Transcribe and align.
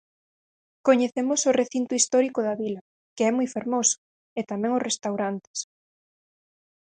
Coñecemos 0.87 1.41
o 1.49 1.51
recinto 1.61 1.93
histórico 1.99 2.39
da 2.47 2.55
vila, 2.61 2.81
que 3.15 3.23
é 3.29 3.31
moi 3.37 3.47
fermoso, 3.55 3.95
e 4.39 4.41
tamén 4.51 4.75
os 4.77 4.85
restaurantes. 4.89 5.57